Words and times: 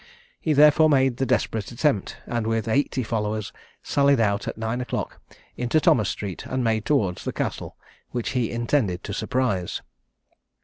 He 0.39 0.53
therefore 0.53 0.89
made 0.89 1.17
the 1.17 1.27
desperate 1.27 1.71
attempt, 1.71 2.17
and, 2.25 2.47
with 2.47 2.67
eighty 2.67 3.03
followers, 3.03 3.53
sallied 3.83 4.19
out, 4.19 4.47
at 4.47 4.57
nine 4.57 4.81
o'clock, 4.81 5.21
into 5.55 5.79
Thomas 5.79 6.09
street, 6.09 6.43
and 6.47 6.63
made 6.63 6.85
towards 6.85 7.23
the 7.23 7.31
Castle, 7.31 7.77
which 8.09 8.29
he 8.31 8.49
intended 8.49 9.03
to 9.03 9.13
surprise. 9.13 9.83